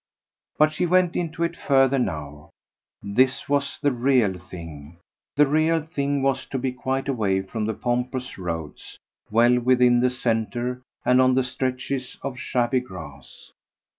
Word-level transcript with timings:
But 0.57 0.73
she 0.73 0.87
went 0.87 1.15
into 1.15 1.43
it 1.43 1.55
further 1.55 1.99
now; 1.99 2.49
this 3.03 3.47
was 3.47 3.77
the 3.83 3.91
real 3.91 4.39
thing; 4.39 4.97
the 5.35 5.45
real 5.45 5.83
thing 5.83 6.23
was 6.23 6.47
to 6.47 6.57
be 6.57 6.71
quite 6.71 7.07
away 7.07 7.43
from 7.43 7.67
the 7.67 7.75
pompous 7.75 8.35
roads, 8.39 8.97
well 9.29 9.59
within 9.59 9.99
the 9.99 10.09
centre 10.09 10.81
and 11.05 11.21
on 11.21 11.35
the 11.35 11.43
stretches 11.43 12.17
of 12.23 12.39
shabby 12.39 12.79
grass. 12.79 13.51